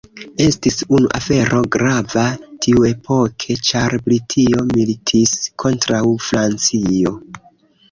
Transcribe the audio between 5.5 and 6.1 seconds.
kontraŭ